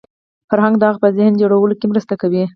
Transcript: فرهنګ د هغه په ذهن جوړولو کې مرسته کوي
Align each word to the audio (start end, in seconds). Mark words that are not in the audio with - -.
فرهنګ 0.49 0.75
د 0.79 0.83
هغه 0.89 0.99
په 1.03 1.09
ذهن 1.17 1.33
جوړولو 1.41 1.77
کې 1.79 1.85
مرسته 1.91 2.13
کوي 2.21 2.43